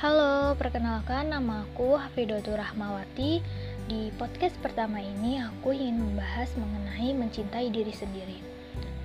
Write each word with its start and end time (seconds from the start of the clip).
Halo, 0.00 0.56
perkenalkan 0.56 1.28
nama 1.28 1.68
aku 1.68 1.92
Hafidatul 1.92 2.56
Rahmawati. 2.56 3.44
Di 3.84 4.08
podcast 4.16 4.56
pertama 4.64 4.96
ini 4.96 5.36
aku 5.36 5.76
ingin 5.76 6.00
membahas 6.00 6.48
mengenai 6.56 7.12
mencintai 7.12 7.68
diri 7.68 7.92
sendiri. 7.92 8.40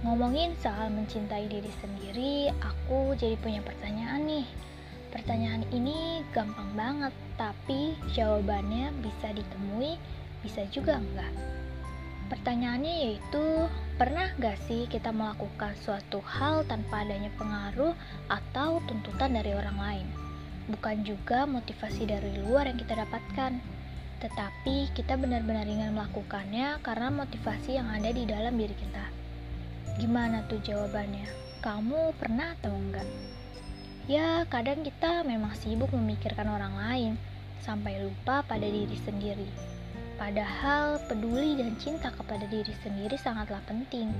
Ngomongin 0.07 0.55
soal 0.63 0.87
mencintai 0.95 1.51
diri 1.51 1.67
sendiri, 1.83 2.47
aku 2.63 3.11
jadi 3.19 3.35
punya 3.43 3.59
pertanyaan 3.59 4.23
nih. 4.23 4.47
Pertanyaan 5.11 5.67
ini 5.75 6.23
gampang 6.31 6.71
banget, 6.79 7.11
tapi 7.35 7.99
jawabannya 8.15 8.95
bisa 9.03 9.35
ditemui, 9.35 9.99
bisa 10.47 10.63
juga 10.71 10.95
enggak. 10.95 11.35
Pertanyaannya 12.31 12.93
yaitu, 13.03 13.67
pernah 13.99 14.31
gak 14.39 14.55
sih 14.71 14.87
kita 14.87 15.11
melakukan 15.11 15.75
suatu 15.75 16.23
hal 16.23 16.63
tanpa 16.71 17.03
adanya 17.03 17.35
pengaruh 17.35 17.91
atau 18.31 18.79
tuntutan 18.87 19.35
dari 19.35 19.51
orang 19.51 19.75
lain? 19.75 20.24
Bukan 20.65 21.05
juga 21.05 21.45
motivasi 21.45 22.09
dari 22.09 22.41
luar 22.41 22.69
yang 22.69 22.79
kita 22.81 22.97
dapatkan, 23.05 23.61
tetapi 24.23 24.89
kita 24.97 25.19
benar-benar 25.19 25.69
ingin 25.69 25.93
melakukannya 25.93 26.81
karena 26.81 27.09
motivasi 27.13 27.77
yang 27.77 27.91
ada 27.91 28.09
di 28.09 28.25
dalam 28.25 28.57
diri 28.57 28.73
kita. 28.73 29.05
Gimana 30.01 30.43
tuh 30.49 30.59
jawabannya? 30.65 31.27
Kamu 31.61 32.13
pernah 32.17 32.57
atau 32.59 32.73
enggak? 32.73 33.07
Ya, 34.05 34.45
kadang 34.49 34.85
kita 34.85 35.25
memang 35.25 35.57
sibuk 35.57 35.89
memikirkan 35.89 36.45
orang 36.45 36.77
lain 36.77 37.13
sampai 37.65 38.05
lupa 38.05 38.45
pada 38.45 38.65
diri 38.65 38.93
sendiri. 39.01 39.49
Padahal 40.15 41.01
peduli 41.09 41.57
dan 41.57 41.73
cinta 41.81 42.13
kepada 42.13 42.45
diri 42.47 42.71
sendiri 42.85 43.17
sangatlah 43.17 43.59
penting. 43.65 44.13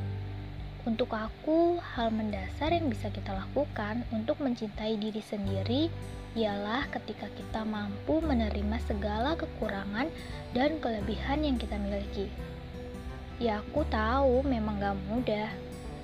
Untuk 0.85 1.17
aku, 1.17 1.81
hal 1.81 2.13
mendasar 2.13 2.69
yang 2.69 2.93
bisa 2.93 3.09
kita 3.09 3.33
lakukan 3.33 4.05
untuk 4.13 4.37
mencintai 4.37 5.01
diri 5.01 5.17
sendiri 5.17 5.89
ialah 6.37 6.85
ketika 6.93 7.25
kita 7.33 7.65
mampu 7.65 8.21
menerima 8.21 8.77
segala 8.85 9.33
kekurangan 9.33 10.05
dan 10.53 10.77
kelebihan 10.77 11.41
yang 11.41 11.57
kita 11.57 11.73
miliki. 11.81 12.29
Ya, 13.41 13.65
aku 13.65 13.81
tahu 13.89 14.45
memang 14.45 14.77
gak 14.77 14.93
mudah. 15.09 15.49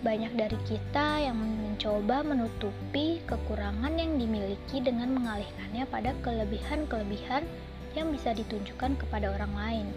Banyak 0.02 0.34
dari 0.34 0.58
kita 0.66 1.30
yang 1.30 1.38
mencoba 1.38 2.26
menutupi 2.26 3.22
kekurangan 3.30 3.94
yang 4.02 4.18
dimiliki 4.18 4.82
dengan 4.82 5.14
mengalihkannya 5.14 5.86
pada 5.94 6.18
kelebihan-kelebihan 6.26 7.46
yang 7.94 8.09
bisa 8.09 8.34
ditunjukkan 8.34 8.98
kepada 8.98 9.30
orang 9.30 9.54
lain. 9.54 9.88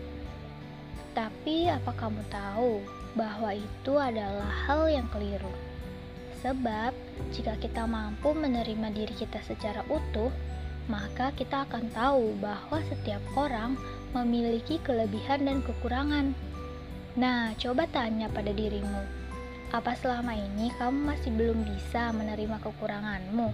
Tapi, 1.17 1.73
apa 1.73 1.89
kamu 1.97 2.21
tahu 2.29 2.85
bahwa 3.15 3.55
itu 3.55 3.93
adalah 3.99 4.51
hal 4.67 4.91
yang 4.91 5.07
keliru? 5.11 5.51
Sebab, 6.45 6.93
jika 7.33 7.57
kita 7.57 7.89
mampu 7.89 8.37
menerima 8.37 8.93
diri 8.93 9.15
kita 9.17 9.41
secara 9.47 9.81
utuh, 9.89 10.29
maka 10.93 11.33
kita 11.33 11.65
akan 11.65 11.89
tahu 11.97 12.37
bahwa 12.39 12.85
setiap 12.93 13.25
orang 13.39 13.81
memiliki 14.13 14.77
kelebihan 14.85 15.49
dan 15.49 15.65
kekurangan. 15.65 16.37
Nah, 17.17 17.57
coba 17.57 17.89
tanya 17.89 18.29
pada 18.29 18.53
dirimu, 18.53 19.03
apa 19.73 19.97
selama 19.99 20.37
ini 20.37 20.71
kamu 20.77 21.15
masih 21.15 21.33
belum 21.35 21.65
bisa 21.65 22.13
menerima 22.13 22.61
kekuranganmu? 22.61 23.49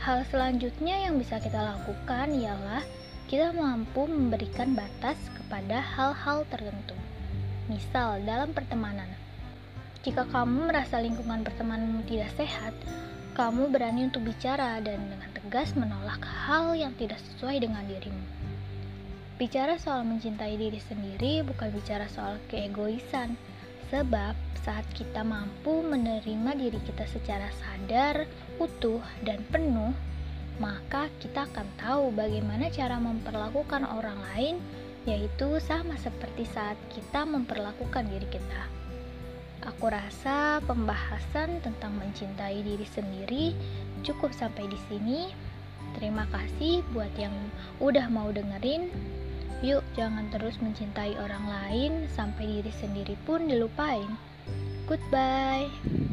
Hal 0.00 0.24
selanjutnya 0.32 1.06
yang 1.06 1.20
bisa 1.20 1.36
kita 1.38 1.60
lakukan 1.60 2.32
ialah 2.32 2.80
kita 3.28 3.52
mampu 3.52 4.08
memberikan 4.08 4.72
batas 4.72 5.20
kepada 5.36 5.78
hal-hal 5.78 6.48
tertentu. 6.48 6.96
Misal, 7.70 8.26
dalam 8.26 8.50
pertemanan, 8.50 9.06
jika 10.02 10.26
kamu 10.26 10.74
merasa 10.74 10.98
lingkungan 10.98 11.46
pertemananmu 11.46 12.02
tidak 12.02 12.34
sehat, 12.34 12.74
kamu 13.38 13.70
berani 13.70 14.10
untuk 14.10 14.26
bicara 14.26 14.82
dan 14.82 14.98
dengan 15.06 15.30
tegas 15.30 15.78
menolak 15.78 16.18
hal 16.18 16.74
yang 16.74 16.90
tidak 16.98 17.22
sesuai 17.22 17.62
dengan 17.62 17.86
dirimu. 17.86 18.26
Bicara 19.38 19.78
soal 19.78 20.02
mencintai 20.02 20.58
diri 20.58 20.82
sendiri 20.82 21.46
bukan 21.46 21.70
bicara 21.70 22.10
soal 22.10 22.42
keegoisan, 22.50 23.38
sebab 23.94 24.34
saat 24.66 24.82
kita 24.90 25.22
mampu 25.22 25.86
menerima 25.86 26.50
diri 26.58 26.80
kita 26.82 27.06
secara 27.06 27.54
sadar, 27.54 28.26
utuh, 28.58 28.98
dan 29.22 29.46
penuh, 29.46 29.94
maka 30.58 31.06
kita 31.22 31.46
akan 31.46 31.70
tahu 31.78 32.10
bagaimana 32.18 32.66
cara 32.74 32.98
memperlakukan 32.98 33.86
orang 33.86 34.18
lain, 34.34 34.58
yaitu 35.08 35.56
sama 35.62 35.96
seperti 35.96 36.44
saat 36.48 36.76
kita 36.92 37.24
memperlakukan 37.24 38.04
diri 38.08 38.28
kita. 38.28 38.62
Aku 39.60 39.92
rasa 39.92 40.64
pembahasan 40.64 41.60
tentang 41.60 41.92
mencintai 42.00 42.64
diri 42.64 42.86
sendiri 42.88 43.52
cukup 44.00 44.32
sampai 44.32 44.64
di 44.68 44.78
sini. 44.88 45.20
Terima 45.96 46.24
kasih 46.32 46.80
buat 46.96 47.12
yang 47.20 47.34
udah 47.76 48.08
mau 48.08 48.32
dengerin. 48.32 48.88
Yuk, 49.60 49.84
jangan 49.92 50.32
terus 50.32 50.56
mencintai 50.64 51.20
orang 51.20 51.44
lain 51.44 51.92
sampai 52.16 52.60
diri 52.60 52.72
sendiri 52.72 53.14
pun 53.28 53.44
dilupain. 53.44 54.08
Goodbye. 54.88 56.09